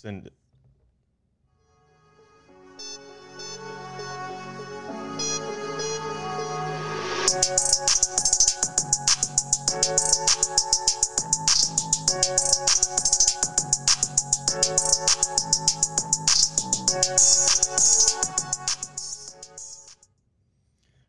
[0.00, 0.32] Send it.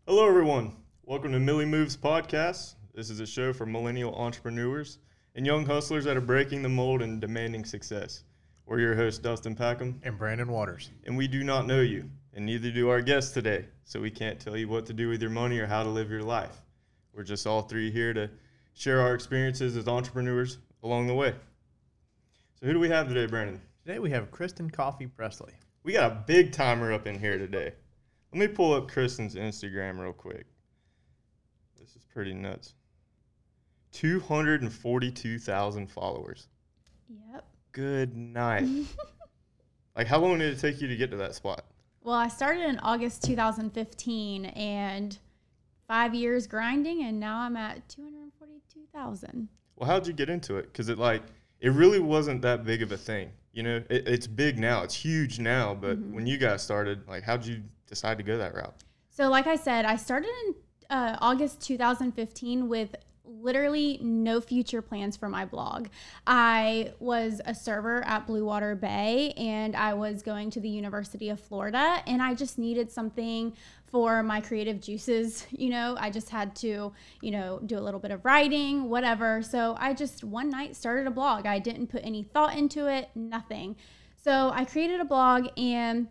[0.05, 0.75] Hello, everyone.
[1.03, 2.75] Welcome to Millie Moves Podcast.
[2.93, 4.97] This is a show for millennial entrepreneurs
[5.35, 8.25] and young hustlers that are breaking the mold and demanding success.
[8.71, 10.91] We're your hosts, Dustin Packham, and Brandon Waters.
[11.03, 13.65] and we do not know you, and neither do our guests today.
[13.83, 16.09] So we can't tell you what to do with your money or how to live
[16.09, 16.61] your life.
[17.13, 18.29] We're just all three here to
[18.73, 21.35] share our experiences as entrepreneurs along the way.
[22.61, 23.59] So who do we have today, Brandon?
[23.85, 25.51] Today we have Kristen Coffee Presley.
[25.83, 27.73] We got a big timer up in here today.
[28.31, 30.45] Let me pull up Kristen's Instagram real quick.
[31.77, 32.75] This is pretty nuts.
[33.91, 36.47] 242,000 followers.
[37.33, 37.50] Yep.
[37.71, 38.67] Good night.
[39.95, 41.65] like, how long did it take you to get to that spot?
[42.03, 45.17] Well, I started in August 2015 and
[45.87, 49.47] five years grinding, and now I'm at 242,000.
[49.75, 50.71] Well, how'd you get into it?
[50.71, 51.21] Because it like
[51.59, 53.31] it really wasn't that big of a thing.
[53.53, 54.83] You know, it, it's big now.
[54.83, 55.75] It's huge now.
[55.75, 58.75] But when you guys started, like, how'd you decide to go that route?
[59.09, 60.55] So, like I said, I started in
[60.89, 62.95] uh, August 2015 with
[63.41, 65.87] literally no future plans for my blog.
[66.25, 71.29] I was a server at Blue Water Bay and I was going to the University
[71.29, 73.53] of Florida and I just needed something
[73.91, 75.95] for my creative juices, you know.
[75.99, 79.41] I just had to, you know, do a little bit of writing, whatever.
[79.41, 81.45] So, I just one night started a blog.
[81.45, 83.75] I didn't put any thought into it, nothing.
[84.23, 86.07] So, I created a blog and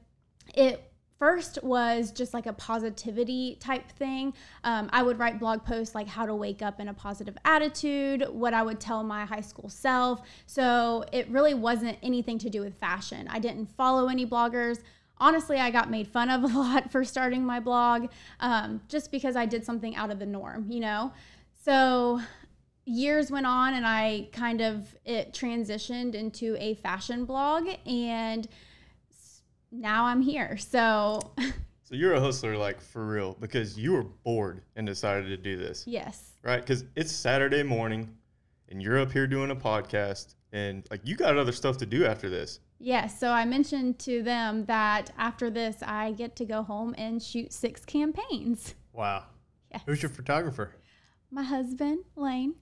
[0.54, 0.89] it
[1.20, 4.32] first was just like a positivity type thing.
[4.64, 8.26] Um, I would write blog posts like how to wake up in a positive attitude,
[8.30, 10.22] what I would tell my high school self.
[10.46, 13.28] So it really wasn't anything to do with fashion.
[13.30, 14.80] I didn't follow any bloggers.
[15.18, 18.08] Honestly, I got made fun of a lot for starting my blog
[18.40, 21.12] um, just because I did something out of the norm, you know?
[21.62, 22.22] So
[22.86, 28.48] years went on and I kind of it transitioned into a fashion blog and
[29.70, 30.56] now I'm here.
[30.56, 31.20] So
[31.90, 35.56] So you're a hustler, like for real, because you were bored and decided to do
[35.56, 36.34] this, yes.
[36.44, 36.60] right?
[36.60, 38.16] Because it's Saturday morning,
[38.68, 42.06] and you're up here doing a podcast, and like you got other stuff to do
[42.06, 42.60] after this.
[42.78, 47.20] Yes, so I mentioned to them that after this, I get to go home and
[47.20, 48.76] shoot six campaigns.
[48.92, 49.24] Wow.
[49.72, 49.82] Yes.
[49.84, 50.76] Who's your photographer?
[51.32, 52.54] My husband, Lane,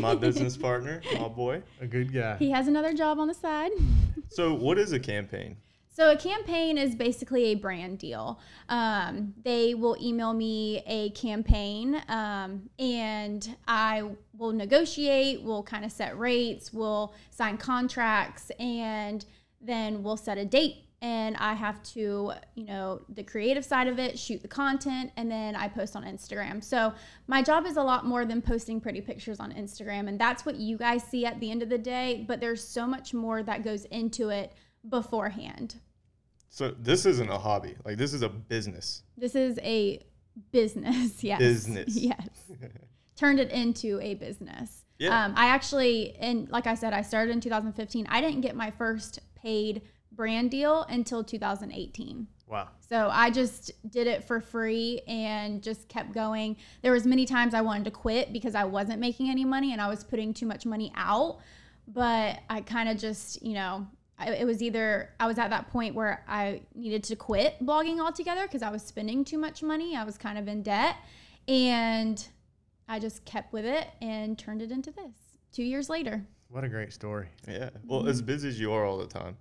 [0.00, 1.62] My business partner, my boy.
[1.80, 2.38] A good guy.
[2.38, 3.70] he has another job on the side.
[4.30, 5.56] So what is a campaign?
[5.94, 8.40] So a campaign is basically a brand deal.
[8.68, 14.02] Um, they will email me a campaign, um, and I
[14.36, 15.44] will negotiate.
[15.44, 16.72] We'll kind of set rates.
[16.72, 19.24] We'll sign contracts, and
[19.60, 20.78] then we'll set a date.
[21.00, 25.30] And I have to, you know, the creative side of it, shoot the content, and
[25.30, 26.64] then I post on Instagram.
[26.64, 26.92] So
[27.28, 30.56] my job is a lot more than posting pretty pictures on Instagram, and that's what
[30.56, 32.24] you guys see at the end of the day.
[32.26, 34.54] But there's so much more that goes into it
[34.88, 35.76] beforehand.
[36.54, 37.74] So this isn't a hobby.
[37.84, 39.02] Like this is a business.
[39.18, 40.00] This is a
[40.52, 41.24] business.
[41.24, 41.40] Yes.
[41.40, 41.96] Business.
[41.96, 42.28] Yes.
[43.16, 44.84] Turned it into a business.
[45.00, 45.24] Yeah.
[45.24, 48.06] Um, I actually, and like I said, I started in 2015.
[48.08, 49.82] I didn't get my first paid
[50.12, 52.28] brand deal until 2018.
[52.46, 52.68] Wow.
[52.88, 56.56] So I just did it for free and just kept going.
[56.82, 59.80] There was many times I wanted to quit because I wasn't making any money and
[59.80, 61.40] I was putting too much money out.
[61.88, 63.88] But I kind of just, you know,
[64.18, 68.00] I, it was either I was at that point where I needed to quit blogging
[68.00, 69.96] altogether because I was spending too much money.
[69.96, 70.96] I was kind of in debt,
[71.48, 72.24] and
[72.88, 75.12] I just kept with it and turned it into this.
[75.52, 76.24] Two years later.
[76.48, 77.28] What a great story.
[77.48, 77.70] Yeah.
[77.86, 79.36] Well, as busy as you are all the time,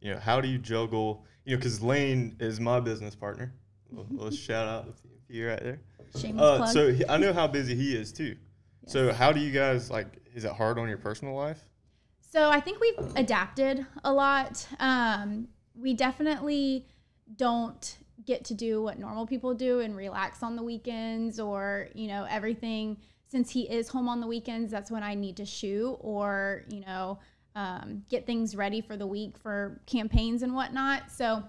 [0.00, 1.24] you know, how do you juggle?
[1.44, 3.52] You know, because Lane is my business partner.
[3.90, 5.80] Well, let's shout out a few right there.
[6.18, 6.68] Shameless Uh, plug.
[6.70, 8.36] so he, I know how busy he is too.
[8.86, 10.06] So how do you guys like?
[10.34, 11.64] Is it hard on your personal life?
[12.28, 14.66] So I think we've adapted a lot.
[14.78, 16.86] Um, we definitely
[17.36, 22.08] don't get to do what normal people do and relax on the weekends or, you
[22.08, 22.96] know, everything.
[23.28, 26.80] Since he is home on the weekends, that's when I need to shoot or, you
[26.80, 27.18] know,
[27.54, 31.10] um, get things ready for the week for campaigns and whatnot.
[31.10, 31.42] So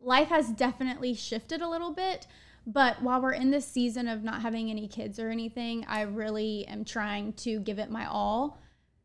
[0.00, 2.26] life has definitely shifted a little bit.
[2.66, 6.66] But while we're in this season of not having any kids or anything, I really
[6.66, 8.58] am trying to give it my all.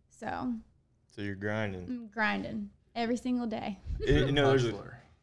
[0.09, 0.53] So
[1.15, 1.85] So you're grinding.
[1.88, 3.77] I'm grinding every single day.
[4.00, 4.73] It- you know, there's a,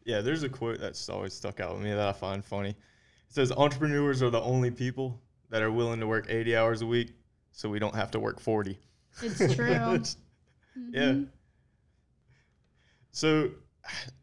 [0.05, 2.71] yeah, there's a quote that's always stuck out with me that I find funny.
[2.71, 2.77] It
[3.29, 7.13] says, "Entrepreneurs are the only people that are willing to work 80 hours a week,
[7.53, 8.79] so we don't have to work 40."
[9.23, 9.67] It's true.
[9.95, 10.17] It's-
[10.91, 11.03] Yeah.
[11.13, 11.25] Mm-hmm.
[13.13, 13.51] So,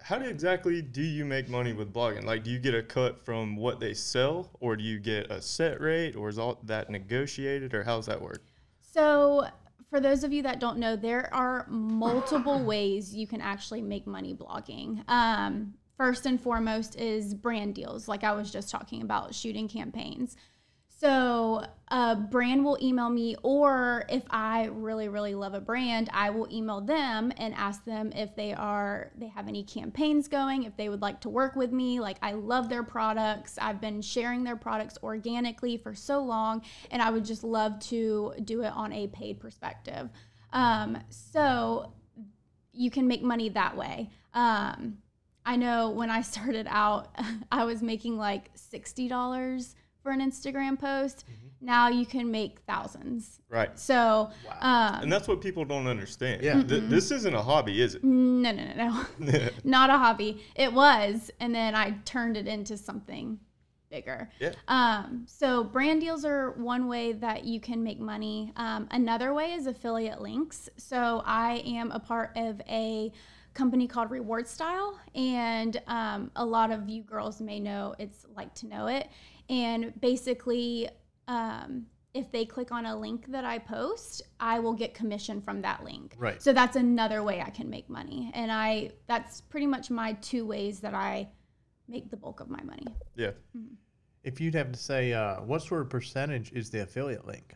[0.02, 2.26] how do exactly do you make money with blogging?
[2.26, 5.42] Like, do you get a cut from what they sell, or do you get a
[5.42, 8.44] set rate, or is all that negotiated, or how's that work?
[8.82, 9.48] So,
[9.94, 14.08] for those of you that don't know, there are multiple ways you can actually make
[14.08, 15.08] money blogging.
[15.08, 20.36] Um, first and foremost is brand deals, like I was just talking about, shooting campaigns.
[21.04, 26.30] So, a brand will email me, or if I really, really love a brand, I
[26.30, 30.78] will email them and ask them if they are they have any campaigns going, if
[30.78, 32.00] they would like to work with me.
[32.00, 33.60] Like I love their products.
[33.62, 38.36] I've been sharing their products organically for so long, and I would just love to
[38.46, 40.10] do it on a paid perspective.
[40.54, 41.92] Um, so
[42.72, 44.10] you can make money that way.
[44.34, 45.00] Um,
[45.46, 47.14] I know when I started out,
[47.52, 51.26] I was making like sixty dollars for an Instagram post.
[51.62, 53.40] Now you can make thousands.
[53.50, 53.80] Right.
[53.80, 54.30] So,
[54.60, 56.44] um, And that's what people don't understand.
[56.44, 56.62] Yeah.
[56.62, 58.04] Th- this isn't a hobby, is it?
[58.04, 60.44] no, no, no, no, not a hobby.
[60.56, 63.40] It was, and then I turned it into something
[63.90, 64.30] bigger.
[64.40, 64.52] Yeah.
[64.68, 68.52] Um, so brand deals are one way that you can make money.
[68.58, 70.68] Um, another way is affiliate links.
[70.76, 73.12] So I am a part of a
[73.54, 78.54] company called Reward Style, and um, a lot of you girls may know it's like
[78.56, 79.08] to know it.
[79.50, 80.90] And basically,
[81.28, 85.62] um, if they click on a link that I post, I will get commission from
[85.62, 86.16] that link.
[86.18, 86.42] Right.
[86.42, 90.46] So that's another way I can make money, and I that's pretty much my two
[90.46, 91.30] ways that I
[91.88, 92.86] make the bulk of my money.
[93.16, 93.32] Yeah.
[94.24, 97.56] If you'd have to say, uh, what sort of percentage is the affiliate link?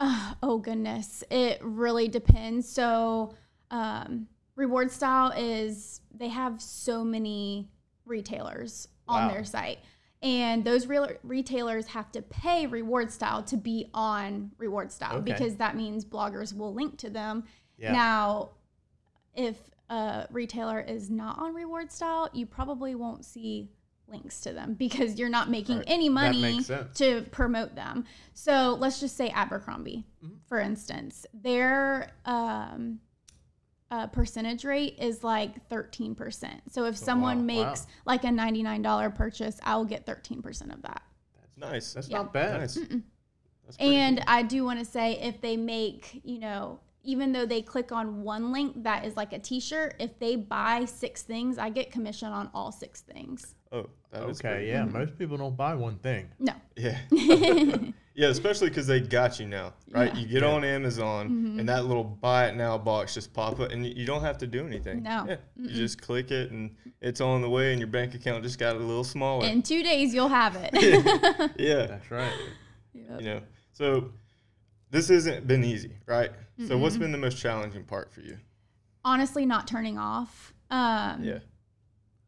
[0.00, 2.68] Uh, oh goodness, it really depends.
[2.68, 3.34] So,
[3.70, 7.68] um, reward style is they have so many
[8.06, 9.78] retailers on their site,
[10.22, 15.32] and those real retailers have to pay reward style to be on reward style Okay.
[15.32, 17.44] because that means bloggers will link to them.
[17.78, 17.92] Yeah.
[17.92, 18.50] Now,
[19.34, 19.56] if
[19.88, 23.70] a retailer is not on reward style, you probably won't see
[24.08, 25.84] links to them because you're not making Right.
[25.86, 26.62] any money
[26.94, 28.04] to promote them.
[28.34, 30.34] So let's just say Abercrombie, Mm-hmm.
[30.46, 33.00] for instance, their um,
[33.90, 36.60] uh, percentage rate is like 13%.
[36.70, 37.66] So if someone wow, wow.
[37.70, 41.02] makes like a $99 purchase, I'll get 13% of that.
[41.36, 41.92] That's nice.
[41.94, 42.18] That's Yeah.
[42.18, 42.60] not bad.
[42.60, 42.74] nice.
[42.74, 44.24] That's And cool.
[44.26, 48.22] I do want to say if they make, you know, even though they click on
[48.22, 52.28] one link that is like a t-shirt, if they buy six things, I get commission
[52.28, 53.54] on all six things.
[53.72, 54.84] oh, that is Okay, pretty- yeah.
[54.84, 56.28] Most people don't buy one thing.
[56.38, 56.52] No.
[56.76, 56.98] Yeah.
[58.18, 60.12] yeah, especially because they got you now, right?
[60.12, 60.20] Yeah.
[60.20, 60.48] You get Yeah.
[60.48, 64.06] on Amazon and that little buy it now box just pop up and you- you
[64.06, 65.04] don't have to do anything.
[65.04, 65.24] No.
[65.28, 65.36] Yeah.
[65.56, 68.74] You just click it and it's on the way and your bank account just got
[68.74, 69.46] a little smaller.
[69.46, 70.70] In two days, you'll have it.
[71.58, 71.86] yeah.
[71.86, 72.32] That's right.
[72.92, 73.20] Yep.
[73.20, 73.40] You know,
[73.72, 74.10] so
[74.90, 76.32] this hasn't been easy, right?
[76.66, 78.36] So what's been the most challenging part for you?
[79.04, 80.52] Honestly, not turning off.
[80.70, 81.38] Um, Yeah.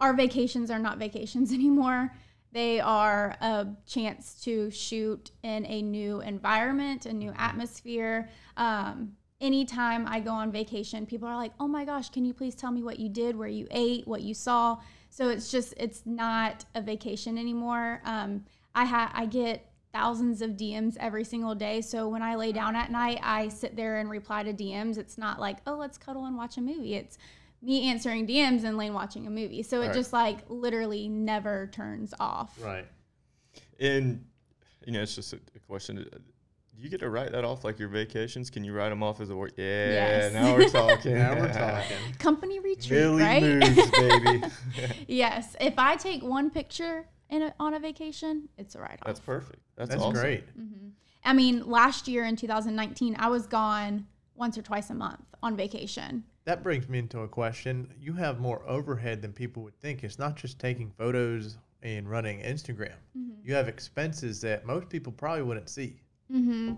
[0.00, 2.12] our vacations are not vacations anymore.
[2.52, 8.29] They are a chance to shoot in a new environment, a new atmosphere.
[8.56, 12.55] Um, anytime I go on vacation, people are like, "Oh my gosh, can you please
[12.55, 14.79] tell me what you did, where you ate, what you saw?"
[15.11, 18.02] So it's just it's not a vacation anymore.
[18.05, 18.44] Um,
[18.75, 21.81] I ha- I get thousands of DMs every single day.
[21.81, 24.99] So when I lay down at night, I sit there and reply to DMs.
[24.99, 27.19] It's not like, "Oh, let's cuddle and watch a movie." It's
[27.62, 29.62] me answering DMs and Lane watching a movie.
[29.62, 29.95] So it Right.
[29.95, 32.59] just like literally never turns off.
[32.62, 32.87] Right.
[33.79, 34.25] And,
[34.87, 35.97] you know, it's just a, a question.
[35.97, 38.49] Do you get to write that off like your vacations?
[38.49, 39.52] Can you write them off as a work?
[39.57, 40.33] Yeah, Yes.
[40.33, 41.14] now we're talking.
[41.19, 41.97] Now we're talking.
[42.19, 43.43] Company retreat, Millie right?
[43.43, 44.43] moves, baby.
[45.07, 45.57] yes.
[45.61, 49.07] If I take one picture in a, on a vacation, it's a write off.
[49.07, 49.61] That's perfect.
[49.76, 50.21] That's, That's awesome.
[50.21, 50.47] great.
[50.59, 50.88] Mm-hmm.
[51.25, 55.55] I mean, last year in 2019, I was gone once or twice a month on
[55.57, 56.25] vacation.
[56.44, 57.92] That brings me into a question.
[58.00, 60.02] You have more overhead than people would think.
[60.02, 62.94] It's not just taking photos and running Instagram.
[63.16, 63.40] Mm-hmm.
[63.44, 66.00] You have expenses that most people probably wouldn't see.
[66.30, 66.75] hmm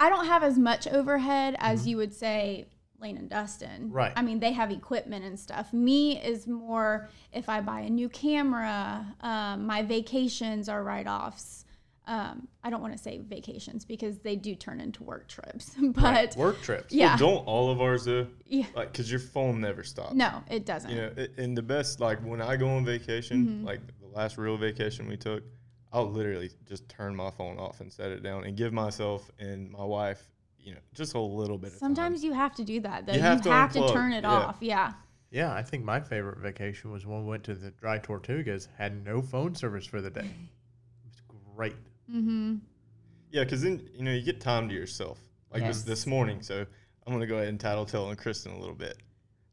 [0.00, 2.66] I don't have as much overhead as you would say
[2.98, 3.90] Lane and Dustin.
[3.92, 4.12] Right.
[4.16, 5.72] I mean, they have equipment and stuff.
[5.72, 11.61] Me is more if I buy a new camera, um, my vacations are write offs.
[12.06, 16.02] Um, I don't want to say vacations because they do turn into work trips, but
[16.02, 16.36] Right.
[16.36, 16.92] Work trips.
[16.92, 18.26] yeah, Don't all of ours though?
[18.44, 18.66] yeah.
[18.74, 20.14] Like, cause your phone never stops.
[20.14, 20.90] No, it doesn't.
[20.90, 23.64] You know, a- and the best, like when I go on vacation, Mm-hmm.
[23.66, 25.44] like the last real vacation we took,
[25.92, 29.70] I'll literally just turn my phone off and set it down and give myself and
[29.70, 30.22] my wife,
[30.58, 33.06] you know, just a little bit of Sometimes you have to do that.
[33.06, 33.12] Though.
[33.12, 34.30] You You have have, to to, turn it yeah.
[34.30, 34.56] off.
[34.60, 34.92] Yeah.
[35.30, 39.04] Yeah, I think my favorite vacation was when we went to the Dry Tortugas, had
[39.04, 40.28] no phone service for the day.
[41.04, 41.20] It was
[41.54, 41.74] great.
[42.10, 42.56] Mm-hmm.
[43.30, 45.18] Yeah, because then you know you get time to yourself.
[45.52, 45.82] Like Yes.
[45.82, 46.64] this this morning, so
[47.06, 48.96] I'm gonna go ahead and tattle tale on Kristen a little bit.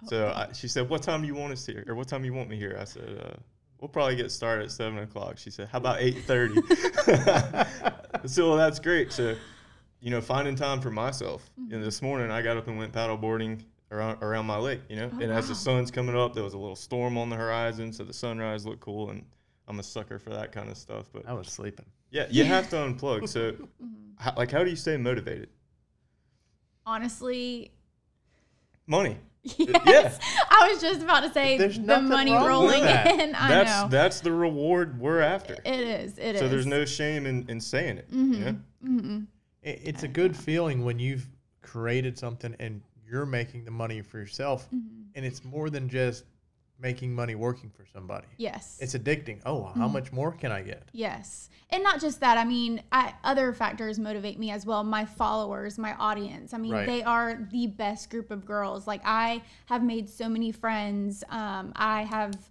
[0.06, 2.28] So I, she said, "What time do you want us here, or what time do
[2.28, 3.36] you want me here?" I said, uh,
[3.82, 8.24] "We'll probably get started at seven o'clock." She said, "How about 8.30?
[8.30, 9.12] so that's great.
[9.12, 9.36] So,
[10.00, 11.50] you know, finding time for myself.
[11.58, 14.80] You know, this morning I got up and went paddle boarding around around my lake.
[14.90, 17.30] You know, Oh, and as the sun's coming up, there was a little storm on
[17.30, 19.26] the horizon, so the sunrise looked cool, and
[19.68, 21.08] I'm a sucker for that kind of stuff.
[21.12, 21.86] But I was sleeping.
[22.12, 23.28] Yeah, you have to unplug.
[23.30, 23.52] So,
[23.84, 24.14] Mhm.
[24.18, 25.50] how, like, how do you stay motivated?
[26.86, 27.72] Honestly,
[28.88, 29.18] Money.
[29.44, 30.20] yes.
[30.50, 33.08] I was just about to say There's the money rolling that.
[33.20, 33.36] in.
[33.36, 33.88] I that's know.
[33.88, 35.54] that's the reward we're after.
[35.64, 36.18] it is.
[36.18, 36.40] It is.
[36.42, 38.08] so there's no shame in, in saying it.
[38.12, 38.56] You know?
[38.84, 39.20] Mm-hmm.
[39.62, 41.30] It, it's a good feeling when you've
[41.62, 44.88] created something and you're making the money for yourself, Mm-hmm.
[45.16, 46.24] and it's more than just
[46.82, 48.28] making money working for somebody.
[48.38, 48.78] Yes.
[48.82, 49.42] It's addicting.
[49.46, 49.94] Oh, how Mhm.
[49.94, 50.88] much more can I get?
[50.94, 51.50] Yes.
[51.72, 52.38] And not just that.
[52.38, 54.84] I mean, I, other factors motivate me as well.
[54.84, 56.54] My followers, my audience.
[56.54, 56.88] I mean, Right.
[56.88, 58.88] they are the best group of girls.
[58.88, 61.24] Like, I have made so many friends.
[61.30, 62.50] Um, I have,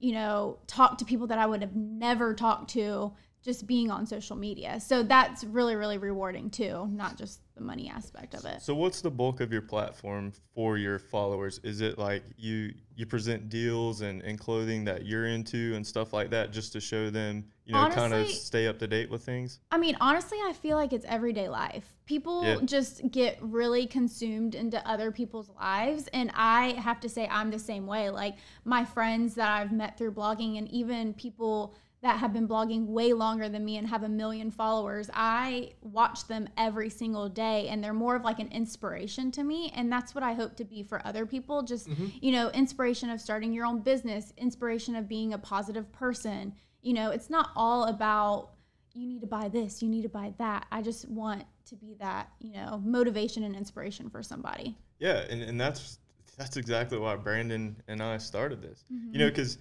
[0.00, 4.04] you know, talked to people that I would have never talked to just being on
[4.04, 4.80] social media.
[4.80, 8.62] So that's really, really rewarding too, not just the money aspect of it.
[8.62, 11.60] So what's the bulk of your platform for your followers?
[11.62, 16.12] Is it like you you present deals and, and clothing that you're into and stuff
[16.12, 19.22] like that just to show them, you know, kind of stay up to date with
[19.22, 19.60] things?
[19.70, 21.94] I mean, honestly, I feel like it's everyday life.
[22.06, 22.56] People Yeah.
[22.64, 26.08] just get really consumed into other people's lives.
[26.12, 28.10] And I have to say, I'm the same way.
[28.10, 32.86] Like, my friends that I've met through blogging, and even people that have been blogging
[32.86, 37.68] way longer than me and have a million followers, I watch them every single day.
[37.68, 39.72] And they're more of like an inspiration to me.
[39.74, 41.62] And that's what I hope to be for other people.
[41.62, 41.88] Just,
[42.20, 46.54] you know, inspiration of starting your own business, inspiration of being a positive person.
[46.82, 48.50] You know, it's not all about,
[48.94, 50.66] you need to buy this, you need to buy that.
[50.70, 54.76] I just want to be that, you know, motivation and inspiration for somebody.
[55.00, 55.98] Yeah, and, and that's
[56.36, 58.84] that's exactly why Brandon and I started this.
[58.92, 59.12] Mm-hmm.
[59.12, 59.58] You know, because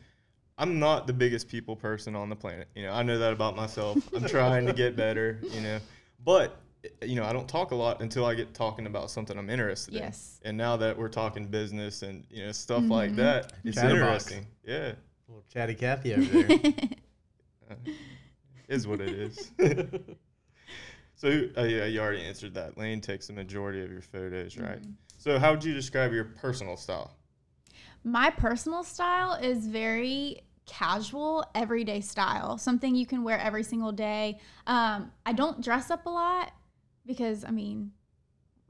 [0.57, 2.67] I'm not the biggest people person on the planet.
[2.75, 3.97] You know, I know that about myself.
[4.15, 5.39] I'm trying to get better.
[5.53, 5.79] You know,
[6.23, 6.57] but
[7.03, 9.93] you know, I don't talk a lot until I get talking about something I'm interested
[9.93, 10.39] Yes.
[10.43, 10.49] in.
[10.49, 13.15] And now that we're talking business and you know stuff like Mhm.
[13.17, 14.31] that, it's Chatterbox.
[14.31, 14.47] interesting.
[14.63, 14.93] Yeah,
[15.27, 16.59] little chatty Cathy over there.
[18.67, 19.51] is what it is.
[21.15, 22.77] so uh, yeah, you already answered that.
[22.77, 24.79] Lane takes the majority of your photos, right?
[24.81, 24.91] Mm-hmm.
[25.17, 27.13] So how would you describe your personal style?
[28.03, 34.39] My personal style is very casual, everyday style, something you can wear every single day.
[34.67, 36.51] Um, I don't dress up a lot
[37.05, 37.91] because, I mean,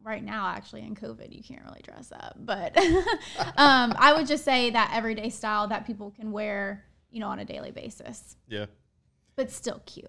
[0.03, 2.35] right now, actually, in COVID, you can't really dress up.
[2.39, 2.77] But
[3.57, 7.39] um, I would just say that everyday style that people can wear, you know, on
[7.39, 8.67] a daily basis, Yeah.
[9.35, 10.07] but still cute.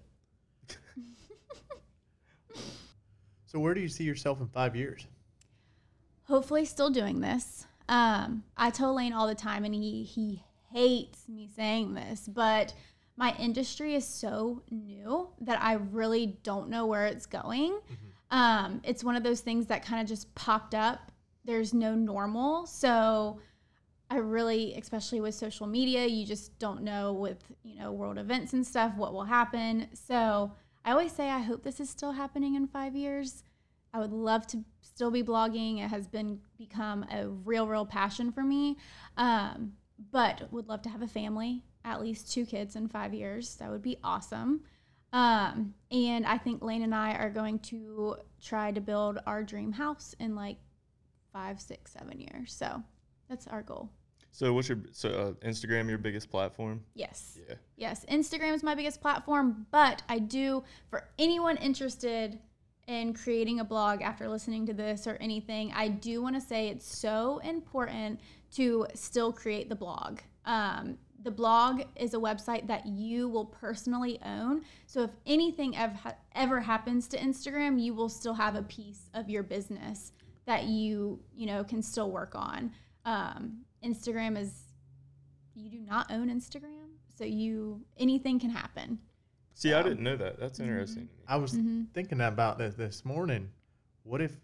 [3.45, 5.07] so, where do you see yourself in five years?
[6.23, 7.65] hopefully still doing this.
[7.87, 12.73] Um, I tell Lane all the time, and he he hates me saying this, but
[13.17, 17.79] my industry is so new that I really don't know where it's going.
[18.31, 21.11] Um, it's one of those things that kind of just popped up.
[21.43, 23.39] There's no normal, so
[24.09, 28.53] I really, especially with social media, you just don't know with you know world events
[28.53, 29.87] and stuff what will happen.
[29.93, 30.51] So
[30.85, 33.43] I always say I hope this is still happening in five years.
[33.93, 35.83] I would love to still be blogging.
[35.83, 38.77] It has been become a real, real passion for me.
[39.17, 39.73] Um,
[40.11, 43.55] but would love to have a family, at least two kids in five years.
[43.55, 44.61] That would be awesome.
[45.11, 49.71] Um, and I think Lane and I are going to try to build our dream
[49.71, 50.57] house in like
[51.33, 52.53] five, six, seven years.
[52.53, 52.83] So
[53.27, 53.89] that's our goal.
[54.31, 56.83] So what's your so uh, Instagram your biggest platform?
[56.93, 57.39] Yes.
[57.47, 57.55] Yeah.
[57.77, 62.39] Yes, Instagram is my biggest platform, but I do for anyone interested
[62.89, 66.69] in creating a blog after listening to this or anything, I do want to say
[66.69, 68.19] it's so important
[68.55, 70.19] to still create the blog.
[70.45, 74.63] Um, the blog is a website that you will personally own.
[74.87, 79.29] So if anything ev- ever happens to Instagram, you will still have a piece of
[79.29, 80.11] your business
[80.47, 82.71] that you you know can still work on.
[83.05, 84.63] Um, Instagram is
[85.53, 88.97] you do not own Instagram, so you anything can happen.
[89.59, 90.39] See, I So- didn't know that.
[90.39, 91.07] That's interesting.
[91.07, 91.19] to me.
[91.27, 93.49] I was hmm thinking about this this morning.
[94.03, 94.37] What if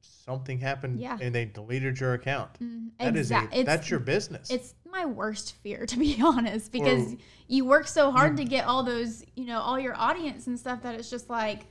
[0.00, 1.18] something happened Yeah.
[1.20, 2.58] and they deleted your account?
[2.60, 4.50] Mm, That is a, exact- it's- that's your business.
[4.50, 7.16] It's my worst fear, to be honest, because
[7.48, 10.80] you work so hard to get all those, you know, all your audience and stuff
[10.84, 11.66] that it's just like,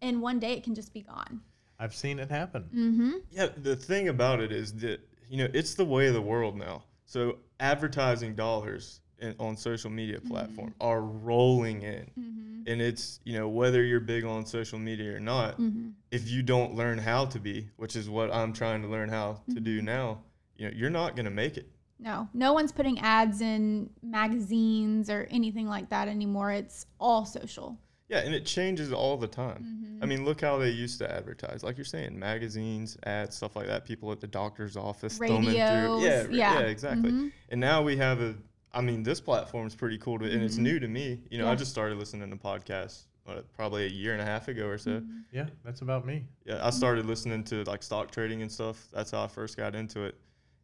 [0.00, 1.40] in one day it can just be gone.
[1.80, 2.62] I've seen it happen.
[2.72, 3.10] Mm-hmm.
[3.32, 6.56] Yeah, the thing about it is that you know it's the way of the world
[6.56, 6.84] now.
[7.06, 12.62] So advertising dollars in, on social media platform are rolling in, Mm-hmm.
[12.66, 15.58] and it's you know whether you're big on social media or not.
[15.58, 15.90] Mm-hmm.
[16.10, 19.40] If you don't learn how to be, which is what I'm trying to learn how
[19.54, 20.20] to do now,
[20.56, 21.68] you know, you're not gonna make it.
[21.98, 26.52] No, no one's putting ads in magazines or anything like that anymore.
[26.52, 27.78] It's all social.
[28.08, 29.62] Yeah, and it changes all the time.
[29.64, 30.02] Mm-hmm.
[30.02, 33.68] I mean, look how they used to advertise, like you're saying, magazines, ads, stuff like
[33.68, 33.84] that.
[33.84, 35.50] People at the doctor's office thumbing through.
[35.52, 36.60] Radios, Yeah, yeah.
[36.60, 37.30] yeah, exactly.
[37.50, 38.34] And now we have a.
[38.72, 40.62] I mean, this platform is pretty cool, to, and it's Mhm.
[40.62, 41.22] new to me.
[41.30, 44.48] You know, I just started listening to podcasts uh, probably a year and a half
[44.48, 44.92] ago or so.
[45.00, 45.18] Mm-hmm.
[45.32, 46.26] Yeah, that's about me.
[46.44, 48.88] Yeah, I started listening to like stock trading and stuff.
[48.92, 50.16] That's how I first got into it,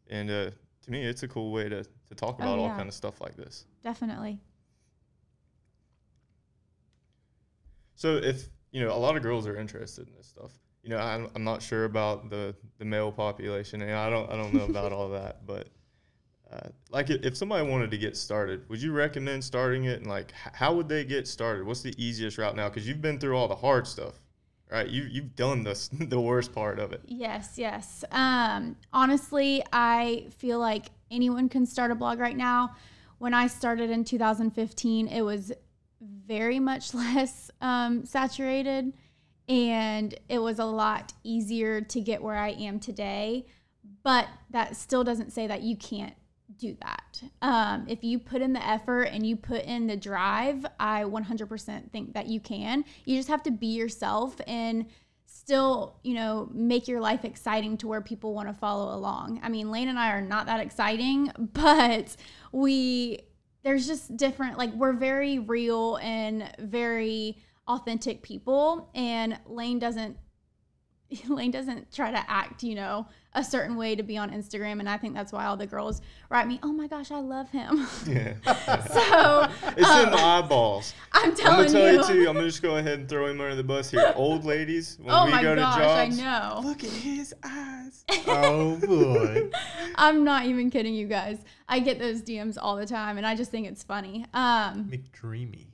[0.09, 0.51] and uh,
[0.83, 3.19] to me, it's a cool way to to talk Oh, about all kind of stuff
[3.21, 3.65] like this.
[3.83, 4.39] Definitely.
[7.95, 10.51] So if you know, a lot of girls are interested in this stuff.
[10.83, 14.35] You know, I'm, I'm not sure about the the male population, and I don't I
[14.35, 15.69] don't know about all that, but
[16.51, 19.99] uh, like if somebody wanted to get started, would you recommend starting it?
[19.99, 21.65] And like, how would they get started?
[21.65, 22.69] What's the easiest route now?
[22.69, 24.19] Because you've been through all the hard stuff,
[24.71, 24.87] right?
[24.87, 27.01] You you've done this the worst part of it.
[27.05, 28.05] Yes, yes.
[28.11, 32.75] Um, honestly, I feel like anyone can start a blog right now.
[33.17, 35.51] When I started in 2015, it was
[35.99, 38.93] very much less um, saturated
[39.49, 43.45] and it was a lot easier to get where I am today.
[44.03, 46.13] But that still doesn't say that you can't
[46.57, 47.23] do that.
[47.41, 51.91] Um, if you put in the effort and you put in the drive, I 100%
[51.91, 52.85] think that you can.
[53.05, 54.85] You just have to be yourself and
[55.25, 59.39] still, you know, make your life exciting to where people want to follow along.
[59.43, 62.15] I mean, Lane and I are not that exciting, but
[62.51, 63.19] we
[63.63, 67.37] there's just different like we're very real and very
[67.67, 70.15] authentic people and Lane doesn't
[71.27, 74.89] Lane doesn't try to act, you know, a certain way to be on Instagram and
[74.89, 77.87] I think that's why all the girls write me, "Oh my gosh, I love him."
[78.07, 78.33] Yeah,
[78.87, 79.47] so,
[79.77, 80.93] it's in um, the eyeballs.
[81.13, 81.99] I'm I'm telling gonna tell you.
[81.99, 82.23] you.
[82.25, 82.29] too.
[82.29, 84.11] I'm gonna just go ahead and throw him under the bus here.
[84.15, 86.67] Old ladies, when oh we my go gosh, to jobs, Oh my gosh, I know.
[86.67, 88.03] look at his eyes.
[88.27, 89.49] Oh boy.
[89.95, 91.37] I'm not even kidding you guys.
[91.69, 94.25] I get those DMs all the time and I just think it's funny.
[94.33, 95.67] Um McDreamy.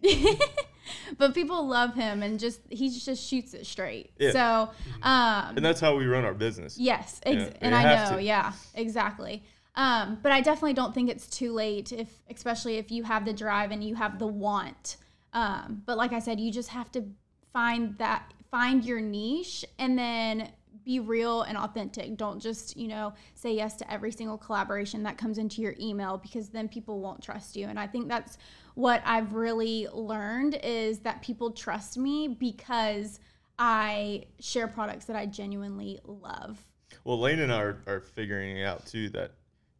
[1.17, 4.11] But people love him and just he just shoots it straight.
[4.19, 4.31] Yeah.
[4.31, 4.69] So,
[5.01, 6.77] um And that's how we run our business.
[6.77, 8.23] yes, ex- Yeah, and I know, to.
[8.23, 9.43] yeah, exactly.
[9.75, 13.33] Um but I definitely don't think it's too late if especially if you have the
[13.33, 14.97] drive and you have the want.
[15.33, 17.03] Um but like I said, you just have to
[17.51, 20.49] find that find your niche and then
[20.83, 22.17] be real and authentic.
[22.17, 26.17] Don't just, you know, say yes to every single collaboration that comes into your email
[26.17, 27.67] because then people won't trust you.
[27.67, 28.37] And I think that's
[28.75, 33.19] what I've really learned is that people trust me because
[33.59, 36.59] I share products that I genuinely love.
[37.03, 39.31] Well, Lane and I are, are figuring it out too that,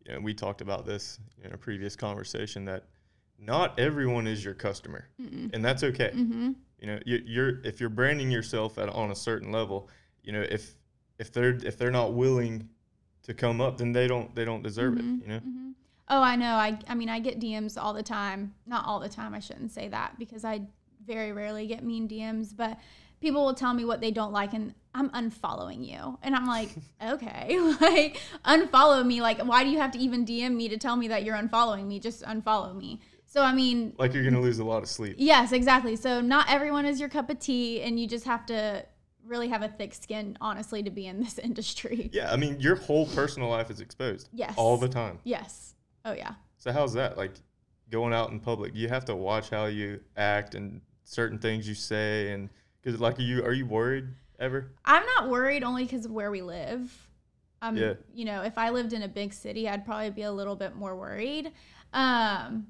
[0.06, 2.86] you know, we talked about this in a previous conversation that
[3.40, 6.12] not everyone is your customer, and that's okay.
[6.14, 6.52] Mm-hmm.
[6.80, 9.90] You know, you, you're if you're branding yourself at on a certain level,
[10.24, 10.76] you know, if
[11.20, 12.70] if they're if they're not willing
[13.24, 15.04] to come up, then they don't they don't deserve it.
[15.04, 15.70] You know, hmm
[16.10, 16.56] Oh, I know.
[16.56, 18.54] I, I mean, I get DMs all the time.
[18.68, 19.34] Not all the time.
[19.34, 20.62] I shouldn't say that because I
[21.06, 22.78] very rarely get mean DMs, but
[23.22, 26.20] people will tell me what they don't like and I'm unfollowing you.
[26.22, 26.70] And I'm like,
[27.04, 29.22] okay, like unfollow me.
[29.22, 31.88] Like, why do you have to even DM me to tell me that you're unfollowing
[31.88, 32.00] me?
[32.00, 33.00] Just unfollow me.
[33.26, 35.16] So, I mean, like you're gonna lose a lot of sleep.
[35.18, 35.96] yes, exactly.
[35.96, 38.86] So, not everyone is your cup of tea, and you just have to
[39.26, 42.10] really have a thick skin, honestly, to be in this industry.
[42.14, 44.30] Yeah, I mean, your whole personal life is exposed.
[44.34, 44.54] Yes.
[44.58, 45.20] All the time.
[45.24, 45.76] Yes.
[46.06, 46.34] Oh, yeah.
[46.58, 47.18] So how's that?
[47.18, 47.32] Like
[47.90, 51.76] going out in public, you have to watch how you act and certain things you
[51.76, 52.50] say, and
[52.82, 54.08] because like, are you are you worried
[54.40, 54.72] ever?
[54.86, 56.92] I'm not worried only because of where we live.
[57.62, 57.94] Um, Yeah.
[58.14, 60.76] You know, if I lived in a big city, I'd probably be a little bit
[60.76, 61.52] more worried.
[61.94, 62.68] Um,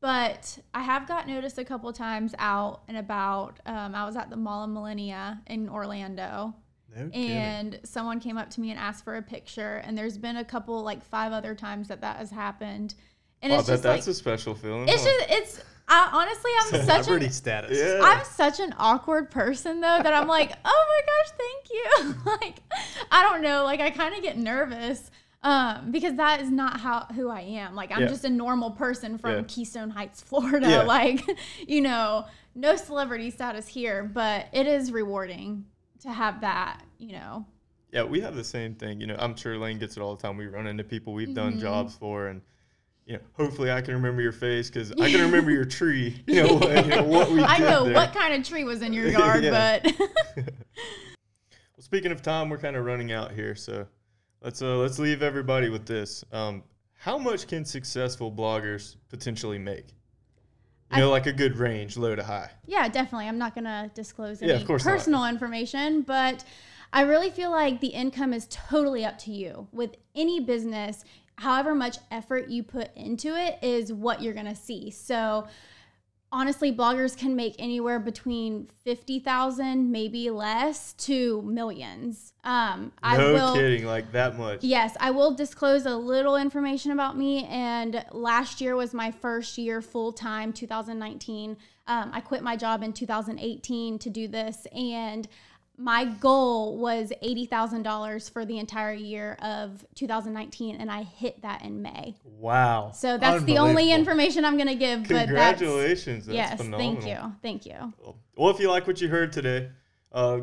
[0.00, 3.58] but I have got noticed a couple times out and about.
[3.66, 6.54] Um, I was at the Mall of Millennia in Orlando,
[6.96, 9.76] No and someone came up to me and asked for a picture.
[9.78, 12.94] And there's been a couple, like five other times that that has happened.
[13.42, 14.88] And Wow, it's that, just that's like, a special feeling.
[14.88, 15.10] it's huh?
[15.18, 17.78] just, it's, I, honestly, I'm such Celebrity an status.
[17.78, 18.00] yeah.
[18.02, 22.14] I'm such an awkward person though that I'm like, oh my gosh, thank you.
[22.40, 22.62] like,
[23.10, 25.10] I don't know, like I kind of get nervous
[25.42, 27.74] um, because that is not how who I am.
[27.74, 28.08] Like, I'm Yeah.
[28.08, 29.42] just a normal person from Yeah.
[29.46, 30.68] Keystone Heights, Florida.
[30.68, 30.82] Yeah.
[30.82, 31.24] Like,
[31.66, 35.64] you know, no celebrity status here, but it is rewarding
[36.00, 36.82] to have that.
[36.98, 37.46] You know,
[37.92, 39.00] Yeah, we have the same thing.
[39.00, 40.36] You know, I'm sure Lane gets it all the time.
[40.36, 41.60] We run into people we've done Mhm.
[41.60, 42.42] jobs for, and
[43.06, 46.22] you know, hopefully I can remember your face because I can remember your tree.
[46.26, 47.94] You know, what, you know, what we I know there.
[47.94, 49.86] what kind of tree was in your yard, but
[50.36, 50.46] Well,
[51.84, 53.86] speaking of time, we're kind of running out here, so
[54.42, 56.24] let's uh, let's leave everybody with this.
[56.32, 56.62] Um,
[56.98, 59.86] how much can successful bloggers potentially make?
[60.90, 62.50] You I- know, like a good range, low to high.
[62.66, 63.28] Yeah, definitely.
[63.28, 64.92] I'm not going to disclose Yeah, any of course not.
[64.92, 66.44] personal information, but
[66.92, 69.68] I really feel like the income is totally up to you.
[69.72, 71.04] With any business,
[71.36, 74.90] however much effort you put into it is what you're going to see.
[74.90, 75.46] So,
[76.30, 82.32] honestly, bloggers can make anywhere between 50,000, maybe less, to millions.
[82.44, 84.62] Um, I no will, kidding, like that much.
[84.62, 87.44] Yes, I will disclose a little information about me.
[87.44, 91.56] And last year was my first year full time, 2019.
[91.86, 94.66] Um, I quit my job in 2018 to do this.
[94.72, 95.26] And
[95.78, 101.82] my goal was $80,000 for the entire year of 2019, and I hit that in
[101.82, 102.16] May.
[102.24, 102.90] Wow.
[102.92, 105.02] So that's the only information I'm going to give.
[105.02, 106.26] But that's, Congratulations.
[106.26, 107.00] That's yes, phenomenal.
[107.00, 107.32] thank you.
[107.42, 108.16] Thank you.
[108.36, 109.70] Well, if you like what you heard today,
[110.10, 110.40] uh,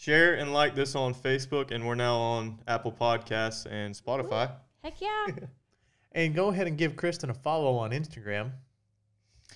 [0.00, 4.52] share and like this on Facebook, and we're now on Apple Podcasts and Spotify.
[4.82, 5.26] Heck yeah.
[6.16, 8.52] And go ahead and give Kristen a follow on Instagram.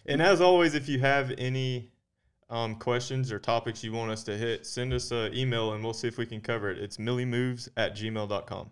[0.06, 1.92] And as always, if you have any
[2.50, 5.92] um, questions or topics you want us to hit, send us an email and we'll
[5.92, 6.78] see if we can cover it.
[6.78, 8.70] It's milliemoves at gmail.com.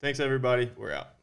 [0.00, 0.70] Thanks, everybody.
[0.76, 1.15] We're out.